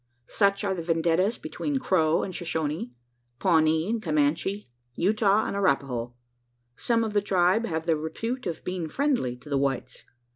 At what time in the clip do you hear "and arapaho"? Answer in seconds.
5.45-6.15